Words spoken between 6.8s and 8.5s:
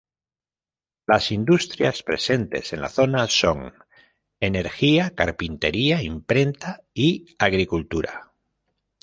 y agricultura.